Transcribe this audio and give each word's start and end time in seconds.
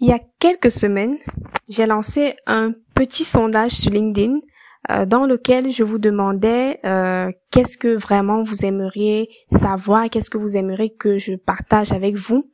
Il 0.00 0.08
y 0.08 0.12
a 0.12 0.20
quelques 0.38 0.70
semaines, 0.70 1.16
j'ai 1.68 1.86
lancé 1.86 2.34
un 2.46 2.72
petit 2.94 3.24
sondage 3.24 3.72
sur 3.72 3.90
LinkedIn 3.90 4.40
euh, 4.90 5.06
dans 5.06 5.26
lequel 5.26 5.70
je 5.70 5.84
vous 5.84 5.98
demandais 5.98 6.80
euh, 6.84 7.30
qu'est-ce 7.50 7.78
que 7.78 7.94
vraiment 7.96 8.42
vous 8.42 8.64
aimeriez 8.64 9.28
savoir, 9.48 10.10
qu'est-ce 10.10 10.28
que 10.28 10.38
vous 10.38 10.56
aimeriez 10.56 10.92
que 10.92 11.18
je 11.18 11.34
partage 11.34 11.92
avec 11.92 12.16
vous. 12.16 12.50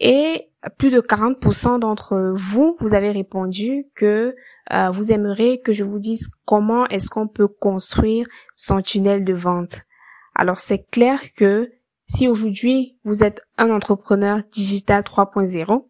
Et 0.00 0.48
plus 0.78 0.90
de 0.90 1.00
40% 1.00 1.78
d'entre 1.78 2.34
vous, 2.36 2.76
vous 2.80 2.94
avez 2.94 3.10
répondu 3.10 3.86
que 3.94 4.34
euh, 4.72 4.90
vous 4.90 5.12
aimeriez 5.12 5.60
que 5.60 5.72
je 5.72 5.84
vous 5.84 5.98
dise 5.98 6.30
comment 6.46 6.86
est-ce 6.86 7.10
qu'on 7.10 7.28
peut 7.28 7.48
construire 7.48 8.26
son 8.54 8.80
tunnel 8.80 9.24
de 9.24 9.34
vente. 9.34 9.82
Alors 10.34 10.60
c'est 10.60 10.88
clair 10.90 11.20
que 11.36 11.70
si 12.06 12.28
aujourd'hui 12.28 12.98
vous 13.04 13.22
êtes 13.22 13.42
un 13.58 13.70
entrepreneur 13.70 14.40
digital 14.52 15.02
3.0 15.02 15.84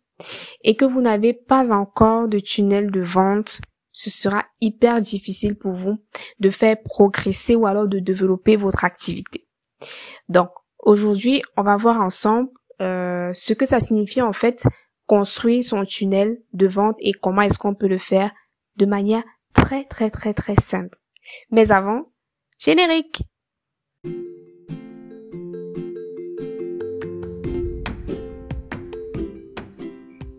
et 0.62 0.76
que 0.76 0.84
vous 0.84 1.00
n'avez 1.00 1.32
pas 1.32 1.72
encore 1.72 2.28
de 2.28 2.38
tunnel 2.38 2.90
de 2.90 3.00
vente 3.00 3.60
ce 3.98 4.10
sera 4.10 4.44
hyper 4.60 5.00
difficile 5.00 5.56
pour 5.56 5.72
vous 5.72 5.98
de 6.38 6.50
faire 6.50 6.80
progresser 6.80 7.56
ou 7.56 7.66
alors 7.66 7.88
de 7.88 7.98
développer 7.98 8.54
votre 8.54 8.84
activité. 8.84 9.48
Donc 10.28 10.50
aujourd'hui, 10.78 11.42
on 11.56 11.62
va 11.62 11.76
voir 11.76 12.00
ensemble 12.00 12.48
euh, 12.80 13.32
ce 13.34 13.54
que 13.54 13.66
ça 13.66 13.80
signifie 13.80 14.22
en 14.22 14.32
fait 14.32 14.64
construire 15.06 15.64
son 15.64 15.84
tunnel 15.84 16.40
de 16.52 16.68
vente 16.68 16.94
et 17.00 17.12
comment 17.12 17.42
est-ce 17.42 17.58
qu'on 17.58 17.74
peut 17.74 17.88
le 17.88 17.98
faire 17.98 18.30
de 18.76 18.86
manière 18.86 19.24
très 19.52 19.84
très 19.84 20.10
très 20.10 20.32
très 20.32 20.54
simple. 20.54 20.96
Mais 21.50 21.72
avant, 21.72 22.12
générique. 22.60 23.22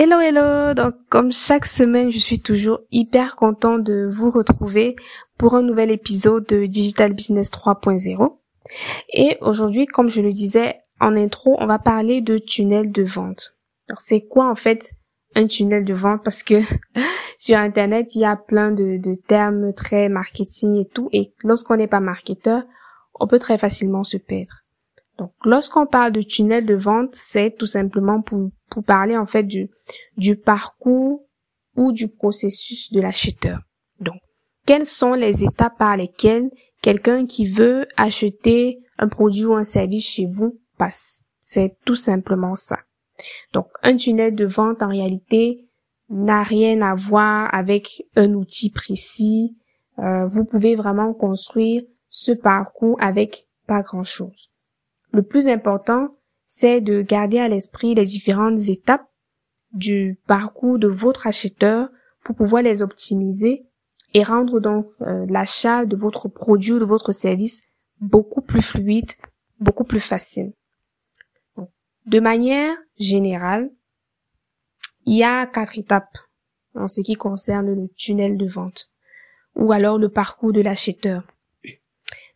Hello 0.00 0.20
hello 0.20 0.74
Donc 0.74 0.94
comme 1.10 1.32
chaque 1.32 1.66
semaine, 1.66 2.12
je 2.12 2.20
suis 2.20 2.38
toujours 2.38 2.82
hyper 2.92 3.34
content 3.34 3.78
de 3.78 4.08
vous 4.08 4.30
retrouver 4.30 4.94
pour 5.36 5.56
un 5.56 5.62
nouvel 5.62 5.90
épisode 5.90 6.46
de 6.46 6.66
Digital 6.66 7.14
Business 7.14 7.50
3.0. 7.50 8.38
Et 9.12 9.36
aujourd'hui, 9.40 9.86
comme 9.86 10.08
je 10.08 10.22
le 10.22 10.30
disais 10.30 10.76
en 11.00 11.16
intro, 11.16 11.56
on 11.58 11.66
va 11.66 11.80
parler 11.80 12.20
de 12.20 12.38
tunnel 12.38 12.92
de 12.92 13.02
vente. 13.02 13.56
Alors 13.88 14.00
c'est 14.00 14.20
quoi 14.20 14.48
en 14.48 14.54
fait 14.54 14.92
un 15.34 15.48
tunnel 15.48 15.84
de 15.84 15.94
vente? 15.94 16.22
Parce 16.22 16.44
que 16.44 16.60
sur 17.36 17.58
internet, 17.58 18.14
il 18.14 18.20
y 18.20 18.24
a 18.24 18.36
plein 18.36 18.70
de, 18.70 18.98
de 18.98 19.14
termes 19.14 19.72
très 19.72 20.08
marketing 20.08 20.76
et 20.76 20.86
tout 20.86 21.08
et 21.12 21.32
lorsqu'on 21.42 21.74
n'est 21.74 21.88
pas 21.88 21.98
marketeur, 21.98 22.62
on 23.18 23.26
peut 23.26 23.40
très 23.40 23.58
facilement 23.58 24.04
se 24.04 24.16
perdre. 24.16 24.62
Donc, 25.18 25.32
lorsqu'on 25.44 25.86
parle 25.86 26.12
de 26.12 26.22
tunnel 26.22 26.66
de 26.66 26.76
vente, 26.76 27.16
c'est 27.16 27.56
tout 27.58 27.66
simplement 27.66 28.22
pour, 28.22 28.50
pour 28.70 28.84
parler 28.84 29.16
en 29.16 29.26
fait 29.26 29.44
du, 29.44 30.36
parcours 30.36 31.24
ou 31.76 31.92
du 31.92 32.08
processus 32.08 32.92
de 32.92 33.00
l'acheteur. 33.00 33.60
Donc, 34.00 34.16
quelles 34.66 34.86
sont 34.86 35.14
les 35.14 35.44
étapes 35.44 35.78
par 35.78 35.96
lesquelles 35.96 36.50
quelqu'un 36.82 37.26
qui 37.26 37.46
veut 37.46 37.86
acheter 37.96 38.78
un 38.98 39.08
produit 39.08 39.44
ou 39.44 39.54
un 39.54 39.64
service 39.64 40.06
chez 40.06 40.26
vous 40.26 40.60
passe? 40.76 41.20
C'est 41.42 41.76
tout 41.84 41.96
simplement 41.96 42.56
ça. 42.56 42.78
Donc, 43.52 43.68
un 43.82 43.96
tunnel 43.96 44.34
de 44.34 44.44
vente, 44.46 44.82
en 44.82 44.88
réalité, 44.88 45.68
n'a 46.10 46.42
rien 46.42 46.82
à 46.82 46.94
voir 46.94 47.52
avec 47.54 48.04
un 48.16 48.34
outil 48.34 48.70
précis. 48.70 49.56
Euh, 49.98 50.26
vous 50.26 50.44
pouvez 50.44 50.74
vraiment 50.74 51.12
construire 51.14 51.82
ce 52.08 52.32
parcours 52.32 52.96
avec 53.00 53.46
pas 53.66 53.82
grand-chose. 53.82 54.50
Le 55.12 55.22
plus 55.22 55.48
important, 55.48 56.17
c'est 56.50 56.80
de 56.80 57.02
garder 57.02 57.38
à 57.38 57.46
l'esprit 57.46 57.94
les 57.94 58.06
différentes 58.06 58.70
étapes 58.70 59.06
du 59.72 60.18
parcours 60.26 60.78
de 60.78 60.88
votre 60.88 61.26
acheteur 61.26 61.90
pour 62.24 62.34
pouvoir 62.34 62.62
les 62.62 62.80
optimiser 62.80 63.66
et 64.14 64.22
rendre 64.22 64.58
donc 64.58 64.90
euh, 65.02 65.26
l'achat 65.28 65.84
de 65.84 65.94
votre 65.94 66.26
produit 66.28 66.72
ou 66.72 66.78
de 66.78 66.86
votre 66.86 67.12
service 67.12 67.60
beaucoup 68.00 68.40
plus 68.40 68.62
fluide, 68.62 69.12
beaucoup 69.60 69.84
plus 69.84 70.00
facile. 70.00 70.54
De 72.06 72.18
manière 72.18 72.74
générale, 72.98 73.70
il 75.04 75.18
y 75.18 75.24
a 75.24 75.46
quatre 75.46 75.78
étapes 75.78 76.16
en 76.74 76.88
ce 76.88 77.02
qui 77.02 77.14
concerne 77.14 77.74
le 77.74 77.88
tunnel 77.94 78.38
de 78.38 78.48
vente 78.48 78.88
ou 79.54 79.70
alors 79.70 79.98
le 79.98 80.08
parcours 80.08 80.54
de 80.54 80.62
l'acheteur. 80.62 81.24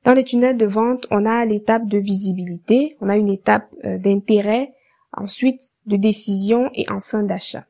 Dans 0.04 0.14
les 0.14 0.24
tunnels 0.24 0.56
de 0.56 0.66
vente, 0.66 1.06
on 1.10 1.24
a 1.26 1.44
l'étape 1.44 1.86
de 1.86 1.98
visibilité, 1.98 2.96
on 3.00 3.08
a 3.08 3.16
une 3.16 3.28
étape 3.28 3.68
euh, 3.84 3.98
d'intérêt, 3.98 4.72
ensuite 5.16 5.70
de 5.86 5.96
décision 5.96 6.70
et 6.74 6.86
enfin 6.90 7.22
d'achat. 7.22 7.66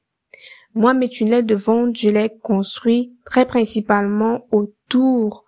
Moi, 0.74 0.94
mes 0.94 1.10
tunnels 1.10 1.44
de 1.44 1.54
vente, 1.54 1.96
je 1.96 2.08
les 2.08 2.30
construis 2.30 3.14
très 3.26 3.44
principalement 3.44 4.46
autour 4.50 5.44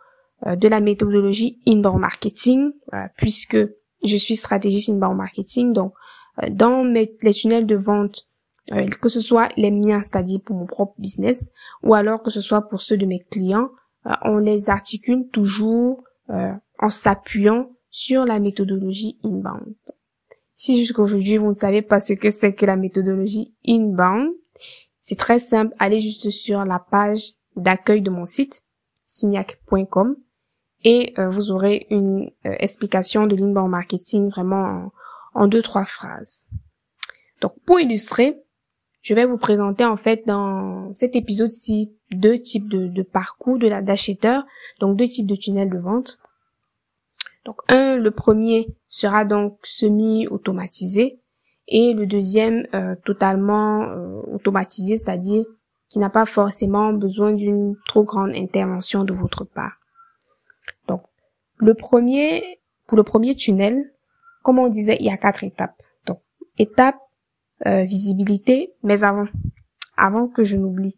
euh, 0.46 0.56
de 0.56 0.68
la 0.68 0.80
méthodologie 0.80 1.58
inbound 1.66 2.00
marketing, 2.00 2.72
puisque 3.16 3.56
je 4.04 4.16
suis 4.18 4.36
stratégiste 4.36 4.90
inbound 4.90 5.16
marketing. 5.16 5.72
Donc, 5.72 5.94
euh, 6.42 6.48
dans 6.50 6.84
mes, 6.84 7.16
les 7.22 7.32
tunnels 7.32 7.66
de 7.66 7.76
vente, 7.76 8.28
que 9.00 9.10
ce 9.10 9.20
soit 9.20 9.50
les 9.58 9.70
miens, 9.70 10.02
c'est-à-dire 10.02 10.40
pour 10.42 10.56
mon 10.56 10.64
propre 10.64 10.94
business, 10.98 11.50
ou 11.82 11.94
alors 11.94 12.22
que 12.22 12.30
ce 12.30 12.40
soit 12.40 12.62
pour 12.62 12.80
ceux 12.80 12.96
de 12.96 13.04
mes 13.04 13.20
clients, 13.30 13.68
on 14.22 14.38
les 14.38 14.70
articule 14.70 15.28
toujours 15.32 16.02
en 16.78 16.88
s'appuyant 16.88 17.70
sur 17.90 18.24
la 18.24 18.38
méthodologie 18.38 19.18
inbound. 19.24 19.74
Si 20.56 20.78
jusqu'aujourd'hui 20.78 21.36
vous 21.36 21.48
ne 21.48 21.54
savez 21.54 21.82
pas 21.82 22.00
ce 22.00 22.12
que 22.12 22.30
c'est 22.30 22.54
que 22.54 22.66
la 22.66 22.76
méthodologie 22.76 23.54
inbound, 23.66 24.32
c'est 25.00 25.18
très 25.18 25.38
simple, 25.38 25.74
allez 25.78 26.00
juste 26.00 26.30
sur 26.30 26.64
la 26.64 26.78
page 26.78 27.34
d'accueil 27.56 28.00
de 28.02 28.10
mon 28.10 28.24
site, 28.24 28.62
signac.com, 29.06 30.16
et 30.84 31.14
euh, 31.18 31.30
vous 31.30 31.50
aurez 31.50 31.86
une 31.90 32.30
euh, 32.46 32.54
explication 32.58 33.26
de 33.26 33.36
l'inbound 33.36 33.70
marketing 33.70 34.28
vraiment 34.28 34.92
en, 35.34 35.46
deux, 35.46 35.62
trois 35.62 35.84
phrases. 35.84 36.46
Donc 37.40 37.52
pour 37.66 37.80
illustrer, 37.80 38.42
je 39.02 39.14
vais 39.14 39.26
vous 39.26 39.38
présenter 39.38 39.84
en 39.84 39.96
fait 39.96 40.26
dans 40.26 40.92
cet 40.94 41.16
épisode-ci 41.16 41.92
deux 42.10 42.38
types 42.38 42.68
de, 42.68 43.02
parcours 43.02 43.58
de 43.58 43.68
donc 44.80 44.96
deux 44.96 45.08
types 45.08 45.26
de 45.26 45.36
tunnels 45.36 45.70
de 45.70 45.78
vente. 45.78 46.18
Donc 47.44 47.56
un, 47.68 47.96
le 47.96 48.10
premier 48.10 48.74
sera 48.88 49.24
donc 49.24 49.58
semi-automatisé 49.64 51.20
et 51.68 51.92
le 51.94 52.06
deuxième 52.06 52.66
euh, 52.74 52.94
totalement 53.04 53.82
euh, 53.82 54.22
automatisé, 54.32 54.96
c'est-à-dire 54.96 55.44
qui 55.88 55.98
n'a 55.98 56.10
pas 56.10 56.26
forcément 56.26 56.92
besoin 56.92 57.32
d'une 57.32 57.76
trop 57.86 58.02
grande 58.02 58.32
intervention 58.34 59.04
de 59.04 59.12
votre 59.12 59.44
part. 59.44 59.74
Donc 60.88 61.02
le 61.58 61.74
premier, 61.74 62.60
pour 62.86 62.96
le 62.96 63.04
premier 63.04 63.34
tunnel, 63.34 63.92
comme 64.42 64.58
on 64.58 64.68
disait, 64.68 64.96
il 65.00 65.06
y 65.06 65.10
a 65.10 65.16
quatre 65.16 65.44
étapes. 65.44 65.76
Donc 66.06 66.20
étape 66.58 66.96
euh, 67.66 67.84
visibilité, 67.84 68.72
mais 68.82 69.04
avant, 69.04 69.26
avant 69.96 70.28
que 70.28 70.44
je 70.44 70.56
n'oublie, 70.56 70.96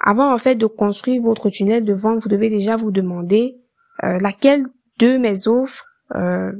avant 0.00 0.32
en 0.32 0.38
fait 0.38 0.54
de 0.54 0.66
construire 0.66 1.22
votre 1.22 1.48
tunnel 1.48 1.84
de 1.84 1.94
vente, 1.94 2.22
vous 2.22 2.28
devez 2.28 2.50
déjà 2.50 2.76
vous 2.76 2.90
demander 2.90 3.58
laquelle 4.00 4.68
de 4.98 5.16
mes 5.16 5.48
offres 5.48 5.86
euh, 6.14 6.52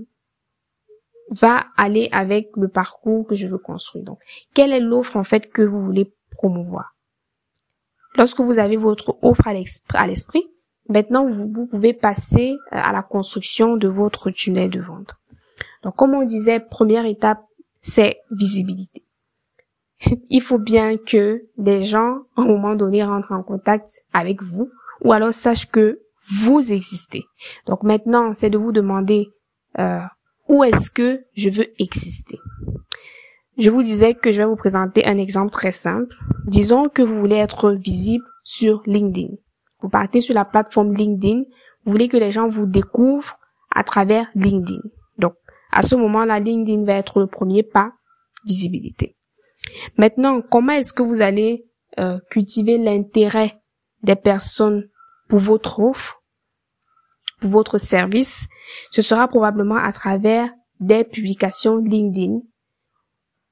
va 1.31 1.67
aller 1.77 2.09
avec 2.13 2.51
le 2.57 2.69
parcours 2.69 3.27
que 3.27 3.35
je 3.35 3.47
veux 3.47 3.59
construire. 3.59 4.05
Donc, 4.05 4.19
quelle 4.55 4.73
est 4.73 4.81
l'offre 4.81 5.17
en 5.17 5.25
fait 5.25 5.51
que 5.51 5.63
vous 5.63 5.81
voulez 5.81 6.13
promouvoir? 6.31 6.95
Lorsque 8.17 8.41
vous 8.41 8.59
avez 8.59 8.77
votre 8.77 9.17
offre 9.23 9.47
à 9.47 10.07
l'esprit, 10.07 10.51
maintenant 10.89 11.27
vous, 11.27 11.67
pouvez 11.67 11.93
passer 11.93 12.53
euh, 12.53 12.57
à 12.71 12.93
la 12.93 13.03
construction 13.03 13.77
de 13.77 13.89
votre 13.89 14.31
tunnel 14.31 14.71
de 14.71 14.81
vente. 14.81 15.15
Donc, 15.83 15.97
comme 15.97 16.15
on 16.15 16.25
disait, 16.25 16.61
première 16.61 17.07
étape, 17.07 17.45
c'est 17.81 18.21
visibilité. 18.31 19.05
Il 20.31 20.41
faut 20.41 20.59
bien 20.59 20.97
que 20.97 21.45
les 21.59 21.85
gens, 21.85 22.23
à 22.37 22.43
un 22.43 22.47
moment 22.47 22.75
donné, 22.75 23.05
rentrent 23.05 23.33
en 23.33 23.43
contact 23.43 24.03
avec 24.13 24.43
vous 24.43 24.71
ou 25.03 25.13
alors 25.13 25.33
sachent 25.33 25.71
que 25.71 26.01
vous 26.31 26.73
existez. 26.73 27.25
Donc 27.67 27.83
maintenant, 27.83 28.35
c'est 28.35 28.51
de 28.51 28.59
vous 28.59 28.73
demander 28.73 29.29
euh, 29.79 30.01
où 30.49 30.65
est-ce 30.65 30.91
que 30.91 31.25
je 31.35 31.51
veux 31.51 31.67
exister. 31.81 32.39
je 33.59 33.71
vous 33.71 33.83
disais 33.83 34.15
que 34.15 34.33
je 34.33 34.39
vais 34.39 34.47
vous 34.47 34.57
présenter 34.57 35.05
un 35.07 35.19
exemple 35.19 35.51
très 35.51 35.73
simple. 35.73 36.15
Disons 36.47 36.89
que 36.89 37.03
vous 37.03 37.19
voulez 37.19 37.37
être 37.37 37.73
visible 37.73 38.25
sur 38.45 38.83
LinkedIn. 38.87 39.35
Vous 39.81 39.89
partez 39.89 40.21
sur 40.21 40.35
la 40.35 40.45
plateforme 40.45 40.95
LinkedIn, 40.95 41.43
vous 41.85 41.93
voulez 41.93 42.09
que 42.09 42.17
les 42.17 42.31
gens 42.31 42.49
vous 42.49 42.67
découvrent 42.67 43.39
à 43.75 43.85
travers 43.85 44.29
LinkedIn. 44.35 44.81
Donc, 45.19 45.35
à 45.71 45.83
ce 45.83 45.95
moment-là, 45.95 46.41
LinkedIn 46.41 46.85
va 46.85 46.95
être 46.95 47.21
le 47.21 47.27
premier 47.27 47.63
pas, 47.63 47.93
visibilité. 48.45 49.17
Maintenant, 49.97 50.41
comment 50.41 50.73
est-ce 50.73 50.93
que 50.93 51.03
vous 51.03 51.21
allez 51.21 51.67
euh, 51.99 52.19
cultiver 52.31 52.79
l'intérêt 52.79 53.61
des 54.03 54.17
personnes 54.17 54.89
pour 55.29 55.39
votre 55.39 55.81
offre, 55.81 56.18
votre 57.41 57.79
service 57.79 58.47
Ce 58.91 59.03
sera 59.03 59.29
probablement 59.29 59.77
à 59.77 59.93
travers 59.93 60.51
des 60.81 61.05
publications 61.05 61.77
LinkedIn 61.77 62.41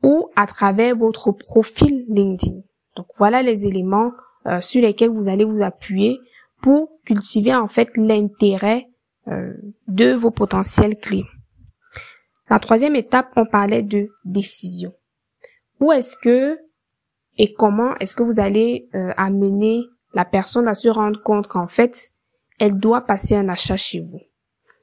ou 0.03 0.29
à 0.37 0.47
travers 0.47 0.97
votre 0.97 1.33
profil 1.33 2.05
LinkedIn. 2.09 2.61
Donc 2.97 3.06
voilà 3.17 3.43
les 3.43 3.67
éléments 3.67 4.12
euh, 4.47 4.61
sur 4.61 4.83
lesquels 4.83 5.11
vous 5.11 5.29
allez 5.29 5.44
vous 5.44 5.62
appuyer 5.62 6.19
pour 6.62 6.91
cultiver 7.05 7.55
en 7.55 7.69
fait 7.69 7.97
l'intérêt 7.97 8.88
euh, 9.29 9.53
de 9.88 10.12
vos 10.12 10.31
potentiels 10.31 10.97
clients. 10.97 11.27
La 12.49 12.61
troisième 12.61 12.94
étape, 12.94 13.33
on 13.37 13.44
parlait 13.44 13.83
de 13.83 14.09
décision. 14.25 14.93
Où 15.81 15.91
est-ce 15.91 16.17
que 16.17 16.59
et 17.38 17.53
comment 17.53 17.97
est-ce 17.99 18.17
que 18.17 18.23
vous 18.23 18.41
allez 18.41 18.88
euh, 18.94 19.12
amener 19.17 19.83
la 20.15 20.25
personne 20.25 20.69
à 20.69 20.75
se 20.75 20.88
rendre 20.88 21.21
compte 21.23 21.49
qu'en 21.49 21.67
fait, 21.67 22.11
elle 22.58 22.79
doit 22.79 23.03
passer 23.03 23.37
un 23.37 23.49
achat 23.49 23.76
chez 23.76 24.00
vous. 24.00 24.20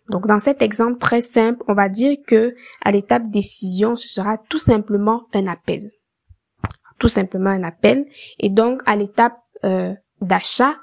Donc 0.09 0.27
dans 0.27 0.39
cet 0.39 0.61
exemple 0.61 0.99
très 0.99 1.21
simple, 1.21 1.63
on 1.67 1.73
va 1.73 1.89
dire 1.89 2.17
que 2.27 2.55
à 2.83 2.91
l'étape 2.91 3.29
décision, 3.29 3.95
ce 3.95 4.07
sera 4.07 4.37
tout 4.49 4.59
simplement 4.59 5.27
un 5.33 5.47
appel. 5.47 5.91
Tout 6.99 7.07
simplement 7.07 7.49
un 7.49 7.63
appel. 7.63 8.05
Et 8.39 8.49
donc 8.49 8.81
à 8.85 8.95
l'étape 8.95 9.37
euh, 9.63 9.93
d'achat, 10.21 10.75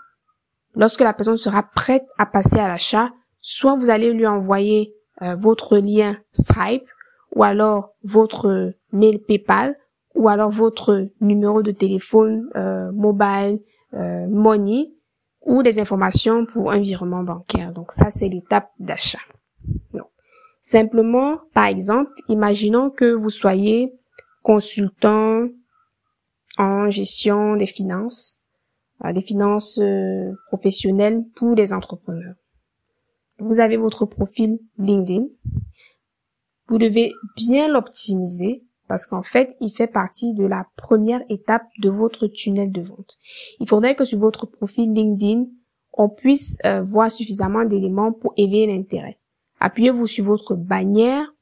lorsque 0.74 1.00
la 1.00 1.12
personne 1.12 1.36
sera 1.36 1.62
prête 1.62 2.06
à 2.18 2.26
passer 2.26 2.58
à 2.58 2.68
l'achat, 2.68 3.10
soit 3.40 3.76
vous 3.76 3.90
allez 3.90 4.12
lui 4.12 4.26
envoyer 4.26 4.94
euh, 5.22 5.36
votre 5.36 5.76
lien 5.76 6.16
Stripe 6.32 6.84
ou 7.34 7.44
alors 7.44 7.90
votre 8.02 8.72
mail 8.92 9.20
PayPal 9.20 9.76
ou 10.14 10.28
alors 10.28 10.50
votre 10.50 11.08
numéro 11.20 11.62
de 11.62 11.70
téléphone 11.70 12.48
euh, 12.56 12.90
mobile, 12.92 13.60
money 13.92 14.92
ou 15.44 15.62
des 15.62 15.78
informations 15.78 16.46
pour 16.46 16.70
un 16.70 16.80
virement 16.80 17.22
bancaire. 17.22 17.72
Donc 17.72 17.92
ça, 17.92 18.10
c'est 18.10 18.28
l'étape 18.28 18.70
d'achat. 18.78 19.20
Simplement, 20.62 21.38
par 21.54 21.66
exemple, 21.66 22.12
imaginons 22.28 22.90
que 22.90 23.12
vous 23.12 23.30
soyez 23.30 23.92
consultant 24.42 25.48
en 26.58 26.90
gestion 26.90 27.56
des 27.56 27.66
finances, 27.66 28.38
euh, 29.04 29.12
des 29.12 29.22
finances 29.22 29.78
euh, 29.78 30.32
professionnelles 30.46 31.24
pour 31.34 31.54
les 31.54 31.72
entrepreneurs. 31.72 32.36
Vous 33.38 33.58
avez 33.58 33.78
votre 33.78 34.04
profil 34.04 34.60
LinkedIn. 34.78 35.24
Vous 36.68 36.78
devez 36.78 37.12
bien 37.36 37.66
l'optimiser 37.66 38.62
parce 38.90 39.06
qu'en 39.06 39.22
fait, 39.22 39.56
il 39.60 39.70
fait 39.70 39.86
partie 39.86 40.34
de 40.34 40.44
la 40.44 40.66
première 40.76 41.22
étape 41.28 41.62
de 41.78 41.88
votre 41.88 42.26
tunnel 42.26 42.72
de 42.72 42.82
vente. 42.82 43.18
Il 43.60 43.68
faudrait 43.68 43.94
que 43.94 44.04
sur 44.04 44.18
votre 44.18 44.46
profil 44.46 44.92
LinkedIn, 44.92 45.44
on 45.92 46.08
puisse 46.08 46.58
euh, 46.66 46.82
voir 46.82 47.08
suffisamment 47.08 47.64
d'éléments 47.64 48.12
pour 48.12 48.34
éveiller 48.36 48.66
l'intérêt. 48.66 49.20
Appuyez-vous 49.60 50.08
sur 50.08 50.24
votre 50.24 50.56
bannière 50.56 51.32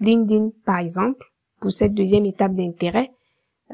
LinkedIn, 0.00 0.50
par 0.66 0.80
exemple, 0.80 1.24
pour 1.62 1.72
cette 1.72 1.94
deuxième 1.94 2.26
étape 2.26 2.54
d'intérêt. 2.54 3.10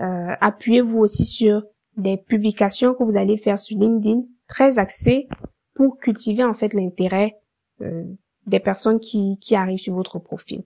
Euh, 0.00 0.36
appuyez-vous 0.40 1.00
aussi 1.00 1.24
sur 1.24 1.64
des 1.96 2.16
publications 2.16 2.94
que 2.94 3.02
vous 3.02 3.16
allez 3.16 3.36
faire 3.36 3.58
sur 3.58 3.76
LinkedIn, 3.76 4.22
très 4.46 4.78
axées 4.78 5.26
pour 5.74 5.98
cultiver 5.98 6.44
en 6.44 6.54
fait 6.54 6.72
l'intérêt 6.72 7.34
euh, 7.80 8.04
des 8.46 8.60
personnes 8.60 9.00
qui, 9.00 9.38
qui 9.40 9.56
arrivent 9.56 9.80
sur 9.80 9.94
votre 9.94 10.20
profil 10.20 10.62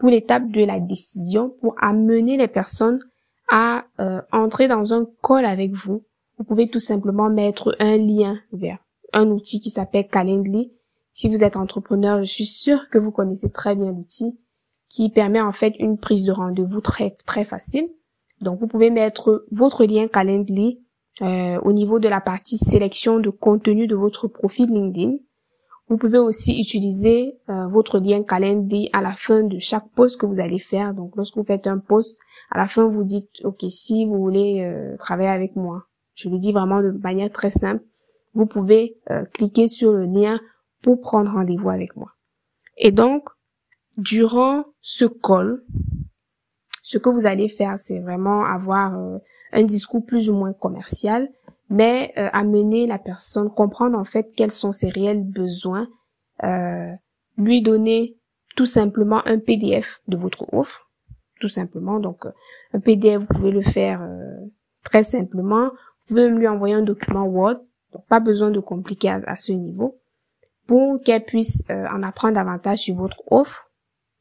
pour 0.00 0.08
l'étape 0.08 0.50
de 0.50 0.64
la 0.64 0.80
décision, 0.80 1.54
pour 1.60 1.76
amener 1.78 2.38
les 2.38 2.48
personnes 2.48 3.00
à 3.50 3.84
euh, 4.00 4.22
entrer 4.32 4.66
dans 4.66 4.94
un 4.94 5.06
call 5.22 5.44
avec 5.44 5.72
vous. 5.72 6.02
Vous 6.38 6.44
pouvez 6.44 6.68
tout 6.68 6.78
simplement 6.78 7.28
mettre 7.28 7.76
un 7.78 7.98
lien 7.98 8.40
vers 8.52 8.78
un 9.12 9.28
outil 9.28 9.60
qui 9.60 9.68
s'appelle 9.68 10.08
Calendly. 10.08 10.72
Si 11.12 11.28
vous 11.28 11.44
êtes 11.44 11.56
entrepreneur, 11.56 12.20
je 12.20 12.30
suis 12.30 12.46
sûre 12.46 12.88
que 12.88 12.98
vous 12.98 13.10
connaissez 13.10 13.50
très 13.50 13.74
bien 13.74 13.92
l'outil 13.92 14.38
qui 14.88 15.10
permet 15.10 15.40
en 15.40 15.52
fait 15.52 15.74
une 15.78 15.98
prise 15.98 16.24
de 16.24 16.32
rendez-vous 16.32 16.80
très 16.80 17.14
très 17.26 17.44
facile. 17.44 17.88
Donc 18.40 18.58
vous 18.58 18.66
pouvez 18.66 18.90
mettre 18.90 19.44
votre 19.50 19.84
lien 19.84 20.08
Calendly 20.08 20.80
euh, 21.20 21.60
au 21.60 21.72
niveau 21.72 21.98
de 21.98 22.08
la 22.08 22.22
partie 22.22 22.56
sélection 22.56 23.20
de 23.20 23.28
contenu 23.28 23.86
de 23.86 23.94
votre 23.94 24.28
profil 24.28 24.70
LinkedIn. 24.70 25.16
Vous 25.90 25.96
pouvez 25.96 26.18
aussi 26.18 26.60
utiliser 26.60 27.36
euh, 27.48 27.66
votre 27.66 27.98
lien 27.98 28.22
Calendly 28.22 28.88
à 28.92 29.02
la 29.02 29.12
fin 29.14 29.42
de 29.42 29.58
chaque 29.58 29.90
post 29.96 30.20
que 30.20 30.24
vous 30.24 30.38
allez 30.38 30.60
faire. 30.60 30.94
Donc, 30.94 31.16
lorsque 31.16 31.36
vous 31.36 31.42
faites 31.42 31.66
un 31.66 31.78
post, 31.78 32.16
à 32.52 32.58
la 32.58 32.68
fin, 32.68 32.86
vous 32.86 33.02
dites, 33.02 33.28
OK, 33.42 33.64
si 33.70 34.06
vous 34.06 34.16
voulez 34.16 34.60
euh, 34.60 34.96
travailler 34.98 35.30
avec 35.30 35.56
moi, 35.56 35.82
je 36.14 36.28
le 36.28 36.38
dis 36.38 36.52
vraiment 36.52 36.80
de 36.80 36.92
manière 36.92 37.32
très 37.32 37.50
simple, 37.50 37.82
vous 38.34 38.46
pouvez 38.46 38.98
euh, 39.10 39.24
cliquer 39.32 39.66
sur 39.66 39.92
le 39.92 40.04
lien 40.04 40.38
pour 40.80 41.00
prendre 41.00 41.32
rendez-vous 41.32 41.70
avec 41.70 41.96
moi. 41.96 42.12
Et 42.76 42.92
donc, 42.92 43.28
durant 43.98 44.66
ce 44.80 45.06
call, 45.06 45.60
ce 46.84 46.98
que 46.98 47.08
vous 47.08 47.26
allez 47.26 47.48
faire, 47.48 47.80
c'est 47.80 47.98
vraiment 47.98 48.44
avoir 48.44 48.96
un 49.52 49.64
discours 49.64 50.06
plus 50.06 50.30
ou 50.30 50.34
moins 50.34 50.52
commercial 50.52 51.28
mais 51.70 52.12
euh, 52.18 52.28
amener 52.32 52.86
la 52.86 52.98
personne, 52.98 53.48
comprendre 53.48 53.96
en 53.96 54.04
fait 54.04 54.32
quels 54.36 54.50
sont 54.50 54.72
ses 54.72 54.90
réels 54.90 55.22
besoins, 55.22 55.88
euh, 56.42 56.92
lui 57.38 57.62
donner 57.62 58.16
tout 58.56 58.66
simplement 58.66 59.26
un 59.26 59.38
PDF 59.38 60.02
de 60.08 60.16
votre 60.16 60.52
offre, 60.52 60.90
tout 61.40 61.48
simplement. 61.48 62.00
Donc 62.00 62.26
euh, 62.26 62.32
un 62.74 62.80
PDF, 62.80 63.20
vous 63.20 63.26
pouvez 63.26 63.52
le 63.52 63.62
faire 63.62 64.06
très 64.84 65.04
simplement. 65.04 65.70
Vous 65.70 66.08
pouvez 66.08 66.28
même 66.28 66.40
lui 66.40 66.48
envoyer 66.48 66.74
un 66.74 66.82
document 66.82 67.24
Word, 67.24 67.60
donc 67.92 68.04
pas 68.08 68.20
besoin 68.20 68.50
de 68.50 68.58
compliquer 68.58 69.10
à, 69.10 69.36
ce 69.36 69.52
niveau, 69.52 70.00
pour 70.66 71.00
qu'elle 71.02 71.24
puisse 71.24 71.62
en 71.68 72.02
apprendre 72.02 72.34
davantage 72.34 72.80
sur 72.80 72.96
votre 72.96 73.22
offre. 73.30 73.70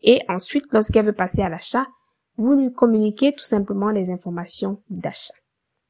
Et 0.01 0.22
ensuite, 0.30 0.72
lorsqu'elle 0.72 1.07
veut 1.07 1.13
passer 1.13 1.42
à 1.42 1.50
l'achat, 1.50 1.88
vous 2.38 2.54
lui 2.54 2.72
communiquez 2.72 3.34
tout 3.34 3.44
simplement 3.44 3.90
les 3.90 4.12
informations 4.12 4.82
d'achat. 4.89 5.34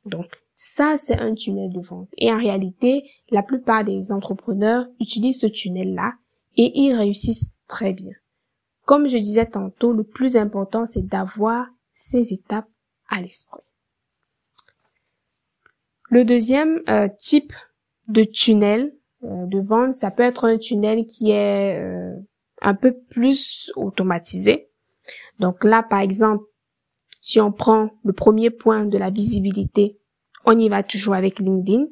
Donc, 0.06 0.26
ça, 0.62 0.98
c'est 0.98 1.18
un 1.22 1.36
tunnel 1.36 1.72
de 1.72 1.80
vente. 1.80 2.10
Et 2.18 2.34
en 2.34 2.38
réalité, 2.38 3.10
la 3.30 3.44
plupart 3.44 3.86
des 3.86 4.12
entrepreneurs 4.12 4.88
utilisent 5.00 5.40
ce 5.40 5.48
tunnel-là 5.48 6.16
et 6.58 6.78
ils 6.78 6.94
réussissent 6.94 7.50
très 7.70 7.94
bien. 7.94 8.12
Comme 8.84 9.08
je 9.08 9.16
disais 9.16 9.46
tantôt, 9.46 9.94
le 9.94 10.04
plus 10.04 10.36
important, 10.36 10.86
c'est 10.86 11.08
d'avoir 11.08 11.68
ces 11.94 12.34
étapes 12.34 12.68
à 13.08 13.22
l'esprit. 13.22 13.62
Le 16.10 16.26
deuxième 16.26 16.82
euh, 16.90 17.08
type 17.18 17.54
de 18.10 18.26
tunnel 18.26 18.94
euh, 19.24 19.46
de 19.46 19.60
vente, 19.62 19.94
ça 19.94 20.12
peut 20.12 20.24
être 20.24 20.44
un 20.44 20.58
tunnel 20.58 21.06
qui 21.06 21.32
est 21.32 21.80
euh, 21.80 22.14
un 22.62 22.76
peu 22.76 22.98
plus 23.10 23.72
automatisé. 23.78 24.68
Donc 25.40 25.64
là, 25.64 25.84
par 25.84 26.02
exemple, 26.02 26.44
si 27.22 27.40
on 27.40 27.54
prend 27.54 27.92
le 28.04 28.12
premier 28.12 28.50
point 28.50 28.84
de 28.84 28.98
la 28.98 29.10
visibilité, 29.10 29.99
on 30.50 30.58
y 30.58 30.68
va 30.68 30.82
toujours 30.82 31.14
avec 31.14 31.40
LinkedIn. 31.40 31.86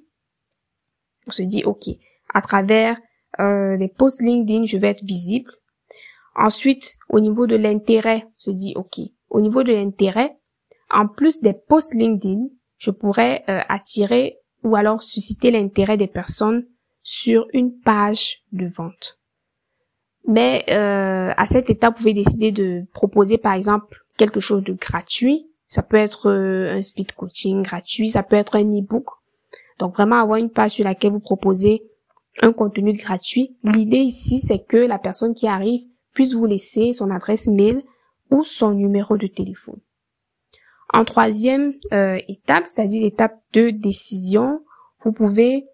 On 1.27 1.31
se 1.31 1.43
dit, 1.43 1.63
OK, 1.63 1.89
à 2.33 2.41
travers 2.41 2.97
euh, 3.39 3.77
les 3.77 3.87
posts 3.87 4.21
LinkedIn, 4.21 4.65
je 4.65 4.77
vais 4.77 4.89
être 4.89 5.03
visible. 5.03 5.51
Ensuite, 6.35 6.95
au 7.09 7.19
niveau 7.19 7.45
de 7.45 7.55
l'intérêt, 7.55 8.23
on 8.25 8.39
se 8.39 8.51
dit, 8.51 8.73
OK, 8.75 8.99
au 9.29 9.41
niveau 9.41 9.61
de 9.61 9.73
l'intérêt, 9.73 10.37
en 10.89 11.07
plus 11.07 11.41
des 11.41 11.53
posts 11.53 11.93
LinkedIn, 11.93 12.47
je 12.77 12.89
pourrais 12.89 13.43
euh, 13.47 13.61
attirer 13.69 14.39
ou 14.63 14.75
alors 14.75 15.03
susciter 15.03 15.51
l'intérêt 15.51 15.97
des 15.97 16.07
personnes 16.07 16.65
sur 17.03 17.47
une 17.53 17.79
page 17.79 18.43
de 18.53 18.65
vente. 18.65 19.19
Mais 20.25 20.65
euh, 20.71 21.31
à 21.37 21.45
cette 21.45 21.69
étape, 21.69 21.93
vous 21.93 21.99
pouvez 21.99 22.13
décider 22.13 22.51
de 22.51 22.85
proposer 22.91 23.37
par 23.37 23.53
exemple 23.53 23.99
quelque 24.17 24.39
chose 24.39 24.63
de 24.63 24.73
gratuit 24.73 25.47
ça 25.67 25.83
peut 25.83 25.97
être 25.97 26.29
euh, 26.29 26.75
un 26.75 26.81
speed 26.81 27.11
coaching 27.13 27.61
gratuit, 27.61 28.09
ça 28.09 28.23
peut 28.23 28.35
être 28.35 28.55
un 28.55 28.65
e-book. 28.65 29.05
Donc 29.79 29.95
vraiment 29.95 30.21
avoir 30.21 30.37
une 30.37 30.49
page 30.49 30.71
sur 30.71 30.85
laquelle 30.85 31.11
vous 31.11 31.19
proposez 31.19 31.83
un 32.41 32.53
contenu 32.53 32.93
gratuit. 32.93 33.57
L'idée 33.63 33.99
ici, 33.99 34.39
c'est 34.39 34.63
que 34.63 34.77
la 34.77 34.99
personne 34.99 35.33
qui 35.33 35.47
arrive 35.47 35.81
puisse 36.13 36.33
vous 36.33 36.45
laisser 36.45 36.93
son 36.93 37.11
adresse 37.11 37.47
mail 37.47 37.83
ou 38.31 38.43
son 38.43 38.71
numéro 38.71 39.17
de 39.17 39.27
téléphone. 39.27 39.79
En 40.93 41.03
troisième 41.03 41.73
euh, 41.91 42.19
étape, 42.27 42.67
c'est-à-dire 42.67 43.03
l'étape 43.03 43.37
de 43.53 43.69
décision, 43.69 44.61
vous 44.99 45.11
pouvez 45.11 45.65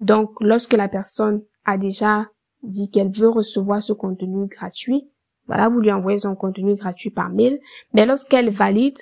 donc 0.00 0.32
lorsque 0.40 0.74
la 0.74 0.88
personne 0.88 1.42
a 1.64 1.78
déjà 1.78 2.28
dit 2.62 2.90
qu'elle 2.90 3.10
veut 3.10 3.28
recevoir 3.28 3.82
ce 3.82 3.92
contenu 3.92 4.46
gratuit, 4.46 5.08
voilà, 5.46 5.68
vous 5.68 5.80
lui 5.80 5.90
envoyez 5.90 6.18
son 6.18 6.36
contenu 6.36 6.74
gratuit 6.74 7.10
par 7.10 7.30
mail, 7.30 7.58
mais 7.92 8.06
lorsqu'elle 8.06 8.50
valide, 8.50 8.98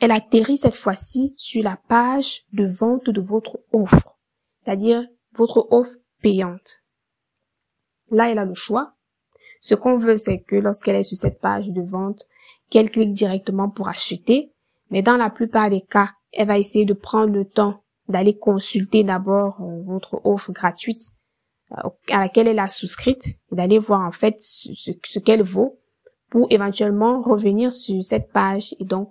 elle 0.00 0.10
atterrit 0.10 0.58
cette 0.58 0.74
fois-ci 0.74 1.34
sur 1.36 1.62
la 1.62 1.78
page 1.88 2.44
de 2.52 2.66
vente 2.66 3.08
de 3.08 3.20
votre 3.20 3.60
offre, 3.72 4.18
c'est-à-dire 4.62 5.06
votre 5.34 5.68
offre 5.70 5.96
payante. 6.22 6.80
Là, 8.10 8.30
elle 8.30 8.38
a 8.38 8.44
le 8.44 8.54
choix. 8.54 8.94
Ce 9.60 9.74
qu'on 9.74 9.96
veut, 9.96 10.16
c'est 10.16 10.40
que 10.40 10.56
lorsqu'elle 10.56 10.96
est 10.96 11.02
sur 11.02 11.18
cette 11.18 11.38
page 11.40 11.68
de 11.68 11.82
vente, 11.82 12.26
qu'elle 12.70 12.90
clique 12.90 13.12
directement 13.12 13.68
pour 13.68 13.88
acheter. 13.88 14.52
Mais 14.90 15.02
dans 15.02 15.16
la 15.16 15.30
plupart 15.30 15.70
des 15.70 15.82
cas, 15.82 16.10
elle 16.32 16.48
va 16.48 16.58
essayer 16.58 16.84
de 16.84 16.94
prendre 16.94 17.32
le 17.32 17.44
temps 17.44 17.82
d'aller 18.08 18.36
consulter 18.36 19.04
d'abord 19.04 19.60
euh, 19.60 19.82
votre 19.84 20.20
offre 20.24 20.52
gratuite 20.52 21.02
euh, 21.72 21.88
à 22.10 22.18
laquelle 22.18 22.48
elle 22.48 22.58
a 22.58 22.68
souscrite, 22.68 23.36
d'aller 23.52 23.78
voir 23.78 24.00
en 24.00 24.12
fait 24.12 24.36
ce, 24.40 25.18
qu'elle 25.18 25.42
vaut 25.42 25.78
pour 26.28 26.46
éventuellement 26.50 27.22
revenir 27.22 27.72
sur 27.72 28.02
cette 28.02 28.32
page 28.32 28.74
et 28.80 28.84
donc 28.84 29.10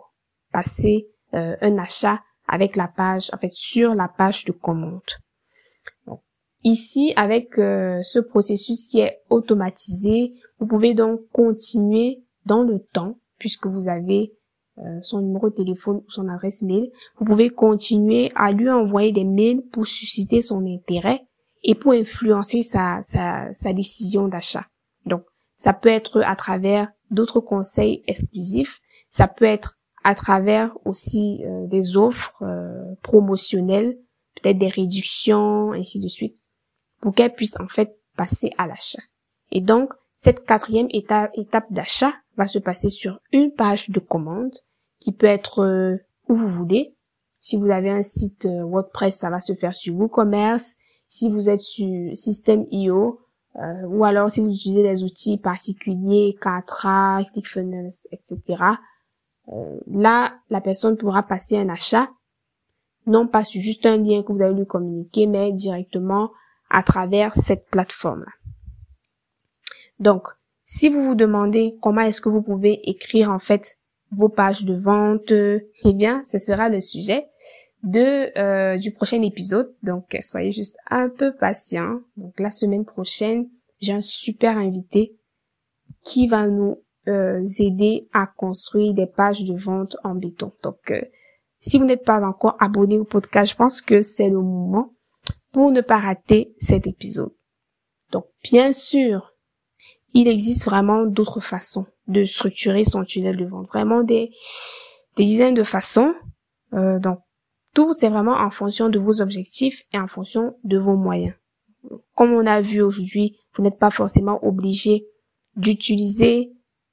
passer 0.51 1.07
euh, 1.33 1.55
un 1.61 1.77
achat 1.77 2.21
avec 2.47 2.75
la 2.75 2.87
page, 2.87 3.29
en 3.33 3.37
fait 3.37 3.53
sur 3.53 3.95
la 3.95 4.07
page 4.07 4.45
de 4.45 4.51
commande. 4.51 5.01
Ici, 6.65 7.13
avec 7.15 7.53
ce 7.55 8.19
processus 8.19 8.87
qui 8.87 8.99
est 8.99 9.21
automatisé, 9.29 10.33
vous 10.59 10.67
pouvez 10.67 10.93
donc 10.93 11.21
continuer 11.31 12.25
dans 12.45 12.63
le 12.63 12.79
temps, 12.91 13.15
puisque 13.37 13.67
vous 13.67 13.87
avez 13.87 14.33
euh, 14.79 14.99
son 15.01 15.21
numéro 15.21 15.49
de 15.49 15.55
téléphone 15.55 15.97
ou 15.97 16.09
son 16.09 16.29
adresse 16.29 16.61
mail. 16.61 16.89
Vous 17.17 17.25
pouvez 17.25 17.49
continuer 17.49 18.31
à 18.35 18.53
lui 18.53 18.69
envoyer 18.69 19.11
des 19.11 19.25
mails 19.25 19.61
pour 19.73 19.85
susciter 19.85 20.41
son 20.41 20.65
intérêt 20.65 21.21
et 21.63 21.75
pour 21.75 21.91
influencer 21.91 22.63
sa, 22.63 23.01
sa, 23.03 23.51
sa 23.53 23.73
décision 23.73 24.29
d'achat. 24.29 24.65
Donc, 25.05 25.23
ça 25.57 25.73
peut 25.73 25.89
être 25.89 26.21
à 26.21 26.37
travers 26.37 26.89
d'autres 27.11 27.41
conseils 27.41 28.03
exclusifs, 28.07 28.79
ça 29.09 29.27
peut 29.27 29.43
être 29.43 29.78
à 30.03 30.15
travers 30.15 30.75
aussi 30.85 31.43
euh, 31.45 31.67
des 31.67 31.97
offres 31.97 32.41
euh, 32.41 32.95
promotionnelles, 33.01 33.97
peut-être 34.41 34.57
des 34.57 34.67
réductions, 34.67 35.73
ainsi 35.73 35.99
de 35.99 36.07
suite, 36.07 36.37
pour 37.01 37.13
qu'elle 37.13 37.33
puisse 37.33 37.59
en 37.59 37.67
fait 37.67 37.97
passer 38.15 38.51
à 38.57 38.67
l'achat. 38.67 39.01
Et 39.51 39.61
donc, 39.61 39.91
cette 40.17 40.45
quatrième 40.45 40.87
étape, 40.91 41.31
d'achat 41.71 42.13
va 42.37 42.47
se 42.47 42.59
passer 42.59 42.89
sur 42.89 43.19
une 43.31 43.51
page 43.51 43.89
de 43.89 43.99
commande 43.99 44.53
qui 44.99 45.13
peut 45.13 45.27
être 45.27 45.63
euh, 45.63 45.97
où 46.27 46.35
vous 46.35 46.49
voulez. 46.49 46.95
Si 47.39 47.55
vous 47.55 47.69
avez 47.69 47.89
un 47.89 48.01
site 48.01 48.45
euh, 48.45 48.63
WordPress, 48.63 49.17
ça 49.17 49.29
va 49.29 49.39
se 49.39 49.53
faire 49.53 49.73
sur 49.73 49.95
WooCommerce. 49.95 50.75
Si 51.07 51.29
vous 51.29 51.49
êtes 51.49 51.61
sur 51.61 52.15
System.io, 52.15 53.21
euh, 53.55 53.87
ou 53.87 54.03
alors 54.03 54.29
si 54.29 54.41
vous 54.41 54.51
utilisez 54.51 54.83
des 54.83 55.03
outils 55.03 55.37
particuliers, 55.37 56.37
Katra, 56.39 57.23
ClickFunnels, 57.31 57.93
etc. 58.11 58.63
là, 59.87 60.33
la 60.49 60.61
personne 60.61 60.97
pourra 60.97 61.23
passer 61.23 61.57
un 61.57 61.69
achat, 61.69 62.09
non 63.05 63.27
pas 63.27 63.43
sur 63.43 63.61
juste 63.61 63.85
un 63.85 63.97
lien 63.97 64.23
que 64.23 64.31
vous 64.31 64.41
allez 64.41 64.55
lui 64.55 64.67
communiquer, 64.67 65.27
mais 65.27 65.51
directement 65.51 66.31
à 66.69 66.83
travers 66.83 67.35
cette 67.35 67.67
plateforme. 67.67 68.25
Donc, 69.99 70.27
si 70.65 70.89
vous 70.89 71.01
vous 71.01 71.15
demandez 71.15 71.77
comment 71.81 72.01
est-ce 72.01 72.21
que 72.21 72.29
vous 72.29 72.43
pouvez 72.43 72.79
écrire 72.89 73.31
en 73.31 73.39
fait 73.39 73.79
vos 74.11 74.29
pages 74.29 74.65
de 74.65 74.75
vente, 74.75 75.31
eh 75.31 75.93
bien, 75.93 76.21
ce 76.25 76.37
sera 76.37 76.69
le 76.69 76.81
sujet 76.81 77.27
de 77.83 78.37
euh, 78.37 78.77
du 78.77 78.91
prochain 78.91 79.21
épisode. 79.21 79.73
Donc, 79.83 80.17
soyez 80.21 80.51
juste 80.51 80.77
un 80.89 81.09
peu 81.09 81.33
patients. 81.35 82.01
Donc, 82.17 82.39
la 82.39 82.49
semaine 82.49 82.85
prochaine, 82.85 83.49
j'ai 83.79 83.93
un 83.93 84.01
super 84.01 84.57
invité 84.57 85.17
qui 86.03 86.27
va 86.27 86.47
nous 86.47 86.77
euh, 87.09 87.43
aider 87.59 88.07
à 88.13 88.27
construire 88.27 88.93
des 88.93 89.07
pages 89.07 89.43
de 89.43 89.55
vente 89.55 89.97
en 90.03 90.15
béton. 90.15 90.51
Donc, 90.63 90.91
euh, 90.91 91.01
si 91.59 91.77
vous 91.77 91.85
n'êtes 91.85 92.05
pas 92.05 92.23
encore 92.23 92.55
abonné 92.59 92.97
au 92.97 93.03
podcast, 93.03 93.51
je 93.51 93.57
pense 93.57 93.81
que 93.81 94.01
c'est 94.01 94.29
le 94.29 94.41
moment 94.41 94.93
pour 95.51 95.71
ne 95.71 95.81
pas 95.81 95.97
rater 95.97 96.53
cet 96.59 96.87
épisode. 96.87 97.33
Donc, 98.11 98.25
bien 98.43 98.71
sûr, 98.71 99.33
il 100.13 100.27
existe 100.27 100.65
vraiment 100.65 101.05
d'autres 101.05 101.41
façons 101.41 101.85
de 102.07 102.23
structurer 102.25 102.85
son 102.85 103.03
tunnel 103.03 103.37
de 103.37 103.45
vente. 103.45 103.67
Vraiment 103.67 104.03
des, 104.03 104.31
des 105.17 105.23
dizaines 105.23 105.53
de 105.53 105.63
façons. 105.63 106.13
Euh, 106.73 106.99
donc, 106.99 107.19
tout, 107.73 107.93
c'est 107.93 108.09
vraiment 108.09 108.33
en 108.35 108.51
fonction 108.51 108.89
de 108.89 108.99
vos 108.99 109.21
objectifs 109.21 109.83
et 109.93 109.99
en 109.99 110.07
fonction 110.07 110.55
de 110.63 110.77
vos 110.77 110.95
moyens. 110.95 111.35
Comme 112.15 112.33
on 112.33 112.45
a 112.45 112.61
vu 112.61 112.81
aujourd'hui, 112.81 113.37
vous 113.55 113.63
n'êtes 113.63 113.77
pas 113.77 113.91
forcément 113.91 114.43
obligé 114.45 115.05
d'utiliser 115.55 116.51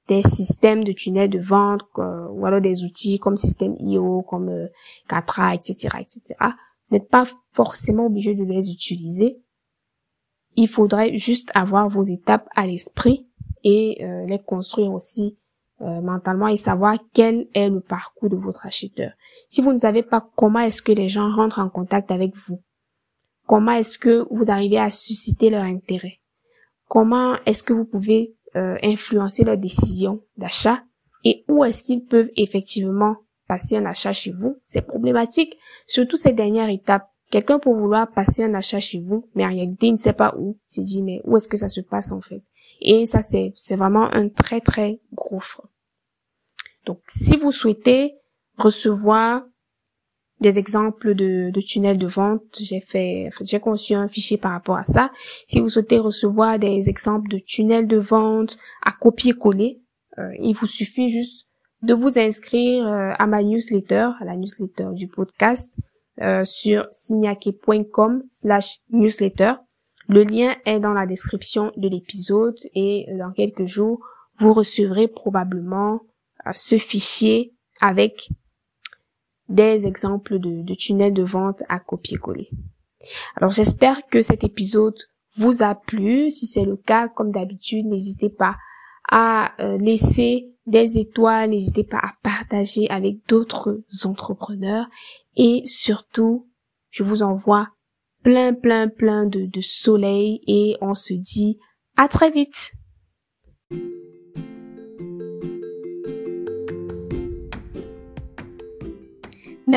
des 0.09 0.23
systèmes 0.23 0.85
de 0.85 0.93
tunnel 0.93 1.31
de 1.31 1.39
vente 1.39 1.83
ou 1.97 2.47
alors 2.47 2.61
des 2.61 2.85
outils 2.85 3.19
comme 3.19 3.37
système 3.37 3.75
IO, 3.81 4.23
comme 4.23 4.49
euh, 4.49 4.69
Katra, 5.09 5.55
etc., 5.55 5.97
etc. 6.01 6.35
Vous 6.89 6.97
n'êtes 6.97 7.09
pas 7.09 7.27
forcément 7.53 8.07
obligé 8.07 8.35
de 8.35 8.45
les 8.45 8.71
utiliser. 8.71 9.41
Il 10.55 10.69
faudrait 10.69 11.17
juste 11.17 11.51
avoir 11.55 11.89
vos 11.89 12.05
étapes 12.05 12.49
à 12.55 12.67
l'esprit 12.67 13.27
et 13.65 14.05
euh, 14.05 14.27
les 14.27 14.39
construire 14.39 14.93
aussi 14.93 15.37
euh, 15.83 16.01
mentalement 16.01 16.49
et 16.49 16.57
savoir 16.57 16.97
quel 17.13 17.49
est 17.53 17.69
le 17.69 17.81
parcours 17.81 18.31
de 18.31 18.37
votre 18.37 18.65
acheteur. 18.65 19.13
Si 19.49 19.61
vous 19.61 19.73
ne 19.73 19.79
savez 19.79 20.03
pas 20.03 20.31
comment 20.37 20.61
est-ce 20.61 20.81
que 20.81 20.93
les 20.93 21.09
gens 21.09 21.35
rentrent 21.35 21.59
en 21.59 21.69
contact 21.69 22.11
avec 22.11 22.35
vous, 22.35 22.63
comment 23.47 23.73
est-ce 23.73 23.99
que 23.99 24.27
vous 24.31 24.51
arrivez 24.51 24.79
à 24.79 24.91
susciter 24.91 25.51
leur 25.51 25.65
intérêt, 25.65 26.21
comment 26.89 27.35
est-ce 27.45 27.63
que 27.63 27.75
vous 27.75 27.85
pouvez 27.85 28.35
euh, 28.57 28.77
influencer 28.83 29.45
leur 29.45 29.59
décision 29.59 30.23
d'achat 30.37 30.83
et 31.25 31.45
où 31.49 31.65
est-ce 31.65 31.83
qu'ils 31.83 32.05
peuvent 32.05 32.31
effectivement 32.37 33.17
passer 33.49 33.77
un 33.77 33.87
achat 33.87 34.13
chez 34.13 34.31
vous, 34.31 34.59
c'est 34.65 34.83
problématique. 34.83 35.57
Surtout 35.87 36.17
ces 36.17 36.33
dernières 36.33 36.69
étapes. 36.69 37.09
Quelqu'un 37.31 37.59
peut 37.59 37.73
vouloir 37.73 38.11
passer 38.11 38.45
un 38.45 38.55
achat 38.55 38.81
chez 38.81 39.01
vous, 39.01 39.29
mais 39.35 39.45
en 39.45 39.49
réalité, 39.49 39.89
il 39.89 39.93
ne 39.93 39.99
sait 39.99 40.13
pas 40.13 40.35
où. 40.39 40.59
Il 40.71 40.75
se 40.75 40.81
dit, 40.81 41.03
mais 41.03 41.21
où 41.25 41.37
est-ce 41.37 41.49
que 41.49 41.57
ça 41.57 41.69
se 41.69 41.81
passe 41.81 42.13
en 42.13 42.21
fait? 42.21 42.43
Et 42.81 43.07
ça, 43.07 43.23
c'est 43.23 43.53
vraiment 43.77 44.13
un 44.13 44.29
très, 44.29 44.61
très 44.61 45.01
gros 45.13 45.41
frein. 45.41 45.69
Donc, 46.85 47.01
si 47.09 47.37
vous 47.37 47.51
souhaitez 47.51 48.15
recevoir 48.59 49.45
des 50.41 50.59
exemples 50.59 51.15
de, 51.15 51.51
tunnels 51.61 51.99
de 51.99 52.07
vente, 52.07 52.43
j'ai 52.61 52.81
fait, 52.81 53.31
j'ai 53.43 53.61
conçu 53.61 53.95
un 53.95 54.09
fichier 54.09 54.37
par 54.37 54.53
rapport 54.53 54.77
à 54.77 54.85
ça. 54.85 55.11
Si 55.47 55.61
vous 55.61 55.69
souhaitez 55.69 55.99
recevoir 55.99 56.59
des 56.59 56.89
exemples 56.89 57.29
de 57.29 57.39
tunnels 57.39 57.87
de 57.87 57.97
vente 57.97 58.59
à 58.83 58.93
copier-coller, 58.93 59.81
euh, 60.19 60.31
il 60.39 60.55
vous 60.55 60.67
suffit 60.67 61.11
juste 61.11 61.47
de 61.83 61.95
vous 61.95 62.19
inscrire 62.19 62.87
euh, 62.87 63.13
à 63.19 63.27
ma 63.27 63.43
newsletter, 63.43 64.11
à 64.21 64.25
la 64.25 64.37
newsletter 64.37 64.89
du 64.93 65.09
podcast, 65.09 65.77
euh, 66.21 66.45
sur 66.45 66.87
signake.com 66.91 68.23
slash 68.29 68.79
newsletter. 68.91 69.55
Le 70.09 70.23
lien 70.23 70.55
est 70.65 70.81
dans 70.81 70.93
la 70.93 71.07
description 71.07 71.73
de 71.77 71.89
l'épisode 71.89 72.57
et 72.75 73.07
dans 73.19 73.33
quelques 73.33 73.67
jours, 73.67 74.01
vous 74.39 74.53
recevrez 74.53 75.09
probablement 75.09 76.01
euh, 76.47 76.51
ce 76.55 76.79
fichier 76.79 77.53
avec 77.81 78.29
des 79.49 79.87
exemples 79.87 80.39
de, 80.39 80.75
tunnels 80.75 81.15
de 81.15 81.23
vente 81.23 81.63
à 81.69 81.79
copier-coller. 81.79 82.51
Alors 83.37 83.51
j'espère 83.51 84.07
que 84.07 84.23
cet 84.23 84.45
épisode 84.45 84.99
vous 85.37 85.63
a 85.63 85.75
plu. 85.75 86.31
Si 86.31 86.47
c'est 86.47 86.65
le 86.65 86.77
cas, 86.77 87.09
comme 87.09 87.31
d'habitude, 87.31 87.87
n'hésitez 87.87 88.31
pas 88.31 88.57
à 89.11 89.53
laisser 89.79 90.51
des 90.67 90.99
étoiles, 90.99 91.51
n'hésitez 91.51 91.85
pas 91.85 91.99
à 91.99 92.13
partager 92.23 92.91
avec 92.91 93.19
d'autres 93.29 93.85
entrepreneurs 94.05 94.89
et 95.37 95.63
surtout, 95.65 96.49
je 96.91 97.05
vous 97.05 97.23
envoie 97.23 97.69
plein, 98.25 98.53
plein, 98.53 98.89
plein 98.89 99.27
de 99.27 99.61
soleil 99.61 100.41
et 100.49 100.77
on 100.81 100.95
se 100.95 101.15
dit 101.15 101.59
à 101.97 102.09
très 102.09 102.31
vite. 102.31 102.73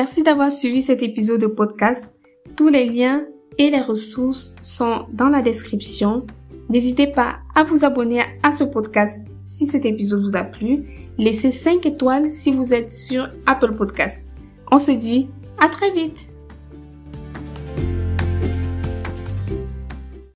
Merci 0.00 0.22
d'avoir 0.22 0.50
suivi 0.50 0.80
cet 0.80 1.02
épisode 1.02 1.42
de 1.42 1.46
podcast. 1.46 2.08
Tous 2.56 2.68
les 2.68 2.86
liens 2.86 3.26
et 3.58 3.68
les 3.68 3.82
ressources 3.82 4.54
sont 4.62 5.04
dans 5.12 5.28
la 5.28 5.42
description. 5.42 6.26
N'hésitez 6.70 7.06
pas 7.06 7.40
à 7.54 7.64
vous 7.64 7.84
abonner 7.84 8.22
à 8.42 8.50
ce 8.50 8.64
podcast 8.64 9.20
si 9.44 9.66
cet 9.66 9.84
épisode 9.84 10.22
vous 10.22 10.36
a 10.36 10.42
plu. 10.42 10.86
Laissez 11.18 11.50
5 11.50 11.84
étoiles 11.84 12.32
si 12.32 12.50
vous 12.50 12.72
êtes 12.72 12.94
sur 12.94 13.28
Apple 13.44 13.76
Podcast. 13.76 14.22
On 14.72 14.78
se 14.78 14.92
dit 14.92 15.28
à 15.58 15.68
très 15.68 15.92
vite 15.92 16.30